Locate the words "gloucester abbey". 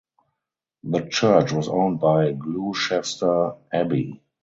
2.31-4.23